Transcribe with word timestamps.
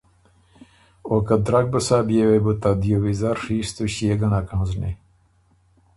او 1.09 1.15
”که 1.27 1.35
درک 1.45 1.65
بُو 1.71 1.79
سۀ 1.87 1.97
بيې 2.07 2.23
وې 2.29 2.39
بو 2.43 2.53
ته 2.61 2.69
دیو 2.81 2.97
ویزر 3.03 3.35
ڒیستُو 3.45 3.83
ݭيې 3.93 4.13
ګه 4.19 4.27
نک 4.31 4.47
هنزنی“ 4.57 4.91